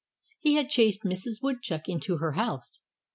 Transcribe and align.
He 0.39 0.55
had 0.55 0.71
chased 0.71 1.03
Mrs. 1.03 1.43
Woodchuck 1.43 1.87
into 1.87 2.17
her 2.17 2.31
house. 2.31 2.81